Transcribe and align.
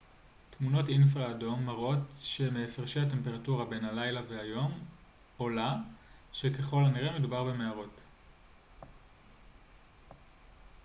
תמונות 0.49 0.89
אינפרה 0.89 1.31
אדום 1.31 1.65
מראות 1.65 1.99
שמהפרשי 2.19 2.99
הטמפרטורה 2.99 3.65
בין 3.65 3.85
הלילה 3.85 4.21
והיום 4.27 4.79
עולה 5.37 5.75
שככל 6.33 6.83
הנראה 6.85 7.19
מדובר 7.19 7.43
במערות 7.43 8.01